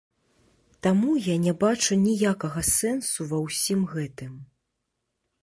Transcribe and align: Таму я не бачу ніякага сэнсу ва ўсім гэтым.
Таму 0.85 1.11
я 1.25 1.35
не 1.43 1.53
бачу 1.63 1.99
ніякага 2.07 2.65
сэнсу 2.71 3.29
ва 3.35 3.45
ўсім 3.45 3.79
гэтым. 3.95 4.33